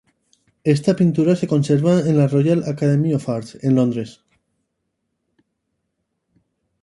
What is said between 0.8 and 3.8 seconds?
pintura se conserva en la Royal Academy of Arts, en